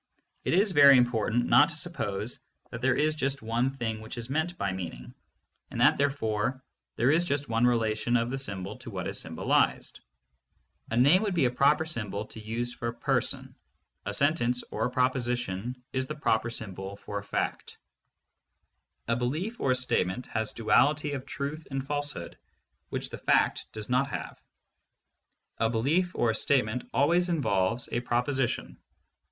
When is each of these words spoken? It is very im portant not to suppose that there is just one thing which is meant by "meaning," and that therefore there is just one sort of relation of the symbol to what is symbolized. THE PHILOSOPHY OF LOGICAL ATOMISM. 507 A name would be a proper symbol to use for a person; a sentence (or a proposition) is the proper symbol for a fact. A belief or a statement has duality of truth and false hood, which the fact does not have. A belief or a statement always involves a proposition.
It 0.43 0.55
is 0.55 0.71
very 0.71 0.97
im 0.97 1.05
portant 1.05 1.45
not 1.45 1.69
to 1.69 1.77
suppose 1.77 2.39
that 2.71 2.81
there 2.81 2.95
is 2.95 3.13
just 3.13 3.43
one 3.43 3.69
thing 3.69 4.01
which 4.01 4.17
is 4.17 4.31
meant 4.31 4.57
by 4.57 4.71
"meaning," 4.71 5.13
and 5.69 5.79
that 5.79 5.99
therefore 5.99 6.63
there 6.95 7.11
is 7.11 7.23
just 7.23 7.47
one 7.49 7.65
sort 7.65 7.75
of 7.75 7.79
relation 7.79 8.17
of 8.17 8.31
the 8.31 8.39
symbol 8.39 8.75
to 8.77 8.89
what 8.89 9.05
is 9.05 9.19
symbolized. 9.19 9.99
THE 10.89 10.95
PHILOSOPHY 10.95 10.95
OF 10.95 10.97
LOGICAL 11.03 11.05
ATOMISM. 11.05 11.05
507 11.05 11.05
A 11.05 11.09
name 11.13 11.21
would 11.21 11.33
be 11.35 11.45
a 11.45 11.51
proper 11.51 11.85
symbol 11.85 12.25
to 12.25 12.43
use 12.43 12.73
for 12.73 12.87
a 12.87 12.93
person; 12.95 13.55
a 14.07 14.11
sentence 14.15 14.63
(or 14.71 14.85
a 14.85 14.89
proposition) 14.89 15.83
is 15.93 16.07
the 16.07 16.15
proper 16.15 16.49
symbol 16.49 16.95
for 16.95 17.19
a 17.19 17.23
fact. 17.23 17.77
A 19.07 19.15
belief 19.15 19.59
or 19.59 19.69
a 19.69 19.75
statement 19.75 20.25
has 20.33 20.51
duality 20.53 21.11
of 21.11 21.27
truth 21.27 21.67
and 21.69 21.85
false 21.85 22.11
hood, 22.11 22.39
which 22.89 23.11
the 23.11 23.19
fact 23.19 23.67
does 23.71 23.87
not 23.87 24.09
have. 24.09 24.41
A 25.59 25.69
belief 25.69 26.15
or 26.15 26.31
a 26.31 26.35
statement 26.35 26.89
always 26.91 27.29
involves 27.29 27.87
a 27.91 27.99
proposition. 27.99 28.77